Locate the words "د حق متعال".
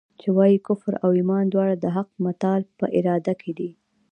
1.77-2.61